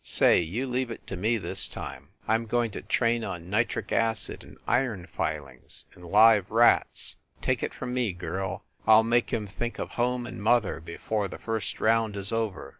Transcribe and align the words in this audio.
Say, 0.03 0.41
you 0.41 0.65
leave 0.65 0.89
it 0.89 1.05
to 1.05 1.15
me 1.15 1.37
this 1.37 1.67
time! 1.67 2.07
I 2.27 2.33
m 2.33 2.47
going 2.47 2.71
to 2.71 2.81
train 2.81 3.23
on 3.23 3.51
nitric 3.51 3.91
acid 3.91 4.43
and 4.43 4.57
iron 4.65 5.05
filings 5.05 5.85
and 5.93 6.03
live 6.03 6.49
rats. 6.49 7.17
Take 7.39 7.61
it 7.61 7.71
from 7.71 7.93
me, 7.93 8.11
girl, 8.11 8.63
I 8.87 8.95
ll 8.97 9.03
make 9.03 9.29
him 9.31 9.45
think 9.45 9.77
of 9.77 9.89
home 9.91 10.25
and 10.25 10.41
mother 10.41 10.79
before 10.79 11.27
the 11.27 11.37
first 11.37 11.79
round 11.79 12.15
is 12.17 12.31
over. 12.31 12.69